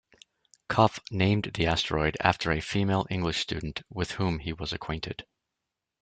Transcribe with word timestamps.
Kopff 0.67 0.99
named 1.11 1.51
the 1.53 1.67
asteroid 1.67 2.17
after 2.21 2.51
a 2.51 2.59
female 2.59 3.05
English 3.11 3.39
student 3.39 3.83
with 3.91 4.13
whom 4.13 4.39
he 4.39 4.51
was 4.51 4.73
acquainted. 4.73 5.27